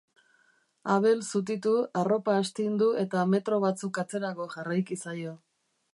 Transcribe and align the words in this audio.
Abel 0.93 1.19
zutitu, 1.27 1.73
arropa 2.01 2.37
astindu 2.45 2.89
eta 3.05 3.29
metro 3.35 3.61
batzuk 3.67 4.03
atzerago 4.05 4.49
jarraiki 4.55 4.99
zaio. 5.05 5.37